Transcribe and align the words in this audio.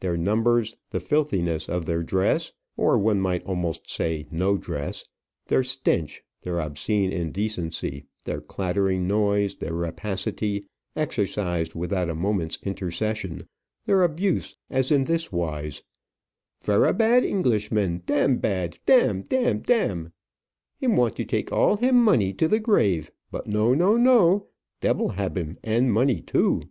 Their 0.00 0.16
numbers, 0.16 0.74
the 0.90 0.98
filthiness 0.98 1.68
of 1.68 1.84
their 1.86 2.02
dress 2.02 2.50
or 2.76 2.98
one 2.98 3.20
might 3.20 3.44
almost 3.44 3.88
say 3.88 4.26
no 4.28 4.56
dress 4.56 5.04
their 5.46 5.62
stench, 5.62 6.20
their 6.42 6.58
obscene 6.60 7.12
indecency, 7.12 8.04
their 8.24 8.40
clattering 8.40 9.06
noise, 9.06 9.54
their 9.58 9.74
rapacity, 9.74 10.64
exercised 10.96 11.76
without 11.76 12.10
a 12.10 12.16
moment's 12.16 12.58
intercession; 12.64 13.46
their 13.86 14.02
abuse, 14.02 14.56
as 14.68 14.90
in 14.90 15.04
this 15.04 15.30
wise: 15.30 15.84
"Very 16.64 16.92
bad 16.92 17.22
English 17.22 17.70
man; 17.70 18.02
dam 18.04 18.38
bad; 18.38 18.80
dam, 18.84 19.22
dam, 19.22 19.60
dam! 19.60 20.12
Him 20.80 20.96
want 20.96 21.14
to 21.14 21.24
take 21.24 21.52
all 21.52 21.76
him 21.76 22.02
money 22.02 22.32
to 22.32 22.48
the 22.48 22.58
grave; 22.58 23.12
but 23.30 23.46
no, 23.46 23.74
no, 23.74 23.96
no! 23.96 24.48
Devil 24.80 25.10
hab 25.10 25.38
him, 25.38 25.56
and 25.62 25.92
money 25.92 26.20
too!" 26.20 26.62